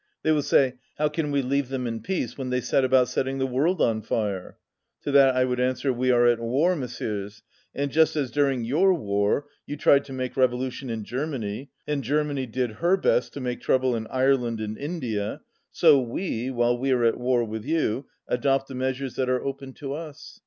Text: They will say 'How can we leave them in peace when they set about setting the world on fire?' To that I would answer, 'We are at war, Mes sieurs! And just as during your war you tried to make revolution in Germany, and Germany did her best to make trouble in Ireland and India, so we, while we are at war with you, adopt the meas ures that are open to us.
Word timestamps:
They 0.23 0.31
will 0.31 0.41
say 0.41 0.79
'How 0.97 1.09
can 1.09 1.29
we 1.29 1.43
leave 1.43 1.69
them 1.69 1.85
in 1.85 2.01
peace 2.01 2.35
when 2.35 2.49
they 2.49 2.59
set 2.59 2.83
about 2.83 3.07
setting 3.07 3.37
the 3.37 3.45
world 3.45 3.79
on 3.83 4.01
fire?' 4.01 4.57
To 5.03 5.11
that 5.11 5.35
I 5.35 5.45
would 5.45 5.59
answer, 5.59 5.93
'We 5.93 6.09
are 6.09 6.25
at 6.25 6.39
war, 6.39 6.75
Mes 6.75 6.97
sieurs! 6.97 7.43
And 7.75 7.91
just 7.91 8.15
as 8.15 8.31
during 8.31 8.63
your 8.65 8.95
war 8.95 9.45
you 9.67 9.77
tried 9.77 10.03
to 10.05 10.11
make 10.13 10.35
revolution 10.35 10.89
in 10.89 11.03
Germany, 11.03 11.69
and 11.85 12.03
Germany 12.03 12.47
did 12.47 12.77
her 12.83 12.97
best 12.97 13.31
to 13.33 13.39
make 13.41 13.61
trouble 13.61 13.95
in 13.95 14.07
Ireland 14.07 14.59
and 14.59 14.75
India, 14.75 15.41
so 15.69 15.99
we, 15.99 16.49
while 16.49 16.75
we 16.79 16.89
are 16.89 17.03
at 17.03 17.19
war 17.19 17.43
with 17.43 17.63
you, 17.63 18.07
adopt 18.27 18.69
the 18.69 18.73
meas 18.73 18.97
ures 18.97 19.15
that 19.17 19.29
are 19.29 19.45
open 19.45 19.71
to 19.73 19.93
us. 19.93 20.39